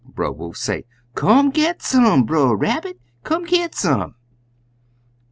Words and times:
Brer 0.03 0.31
Wolf 0.31 0.57
say, 0.57 0.85
'Come 1.13 1.51
git 1.51 1.83
some, 1.83 2.23
Brer 2.25 2.55
Rabbit! 2.55 2.99
Come 3.23 3.43
git 3.45 3.75
some!' 3.75 4.15